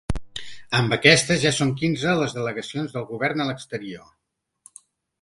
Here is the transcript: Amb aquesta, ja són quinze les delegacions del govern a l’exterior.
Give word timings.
Amb 0.79 0.95
aquesta, 0.97 1.37
ja 1.43 1.51
són 1.59 1.75
quinze 1.83 2.17
les 2.23 2.35
delegacions 2.39 2.97
del 2.99 3.09
govern 3.13 3.45
a 3.47 3.51
l’exterior. 3.51 4.83